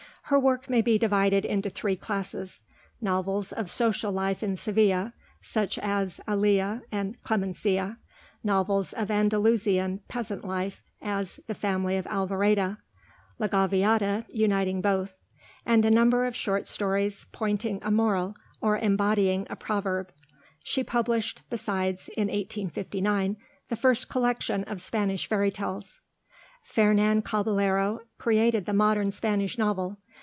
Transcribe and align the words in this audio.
Her 0.25 0.39
work 0.39 0.69
may 0.69 0.81
be 0.81 0.97
divided 0.97 1.43
into 1.43 1.69
three 1.69 1.97
classes: 1.97 2.61
novels 3.01 3.51
of 3.51 3.69
social 3.69 4.13
life 4.13 4.41
in 4.41 4.55
Seville, 4.55 5.11
such 5.41 5.77
as 5.79 6.21
'Elia' 6.25 6.83
and 6.89 7.21
'Clemencia'; 7.21 7.97
novels 8.41 8.93
of 8.93 9.11
Andalusian 9.11 9.99
peasant 10.07 10.45
life, 10.45 10.81
as 11.01 11.41
'The 11.47 11.53
Family 11.55 11.97
of 11.97 12.05
Alvoreda' 12.07 12.77
('La 13.39 13.47
Gaviota' 13.49 14.25
uniting 14.29 14.79
both); 14.79 15.15
and 15.65 15.83
a 15.83 15.91
number 15.91 16.23
of 16.23 16.33
short 16.33 16.65
stories 16.65 17.25
pointing 17.33 17.79
a 17.81 17.91
moral 17.91 18.33
or 18.61 18.77
embodying 18.77 19.45
a 19.49 19.57
proverb. 19.57 20.13
She 20.63 20.81
published 20.81 21.41
besides, 21.49 22.07
in 22.15 22.29
1859, 22.29 23.35
the 23.67 23.75
first 23.75 24.07
collection 24.07 24.63
of 24.63 24.79
Spanish 24.79 25.27
fairy 25.27 25.51
tales. 25.51 25.99
Fernan 26.63 27.21
Caballero 27.23 27.99
created 28.17 28.65
the 28.65 28.71
modern 28.71 29.11
Spanish 29.11 29.57
novel. 29.57 29.97